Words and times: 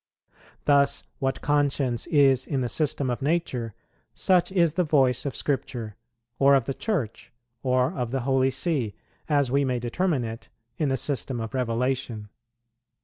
Thus, 0.65 1.03
what 1.19 1.41
conscience 1.41 2.07
is 2.07 2.47
in 2.47 2.61
the 2.61 2.69
system 2.69 3.11
of 3.11 3.21
nature, 3.21 3.75
such 4.15 4.51
is 4.51 4.73
the 4.73 4.83
voice 4.83 5.27
of 5.27 5.35
Scripture, 5.35 5.95
or 6.39 6.55
of 6.55 6.65
the 6.65 6.73
Church, 6.73 7.31
or 7.61 7.93
of 7.93 8.09
the 8.09 8.21
Holy 8.21 8.49
See, 8.49 8.95
as 9.29 9.51
we 9.51 9.63
may 9.63 9.77
determine 9.77 10.23
it, 10.23 10.49
in 10.79 10.89
the 10.89 10.97
system 10.97 11.39
of 11.39 11.53
Revelation. 11.53 12.29